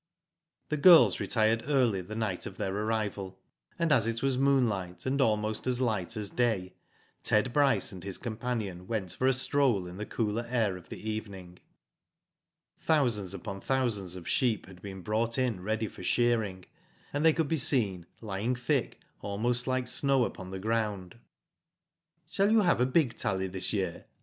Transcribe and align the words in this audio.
The 0.69 0.77
girls 0.77 1.19
retired 1.19 1.61
early 1.67 2.01
the 2.01 2.15
night 2.15 2.47
of 2.47 2.57
their 2.57 2.75
arrival, 2.75 3.37
and 3.77 3.91
as 3.91 4.07
it 4.07 4.23
was 4.23 4.35
moonlight, 4.35 5.05
and 5.05 5.21
almost 5.21 5.67
as 5.67 5.79
light 5.79 6.17
as 6.17 6.31
day, 6.31 6.73
Ted 7.21 7.53
Bryce 7.53 7.91
and 7.91 8.03
his 8.03 8.17
companion 8.17 8.87
went 8.87 9.11
for 9.11 9.27
a 9.27 9.31
stroll 9.33 9.85
in 9.85 9.97
the 9.97 10.05
cooler 10.07 10.47
air 10.49 10.75
of 10.75 10.89
the 10.89 11.07
evening. 11.07 11.59
Thousands 12.79 13.35
upon 13.35 13.61
thousands 13.61 14.15
of 14.15 14.27
sheep 14.27 14.65
had 14.65 14.81
been 14.81 15.01
brought 15.03 15.37
in 15.37 15.61
ready 15.61 15.85
for 15.87 16.03
shearing, 16.03 16.65
and 17.13 17.23
they 17.23 17.31
could 17.31 17.47
be 17.47 17.57
seen, 17.57 18.07
lying 18.21 18.55
thick, 18.55 18.99
almost 19.19 19.67
like 19.67 19.87
snow 19.87 20.25
upon 20.25 20.49
the 20.49 20.57
ground. 20.57 21.19
Shall 22.27 22.51
you 22.51 22.61
have 22.61 22.81
a 22.81 22.87
big 22.87 23.15
tally 23.15 23.45
this 23.45 23.71
year? 23.71 24.05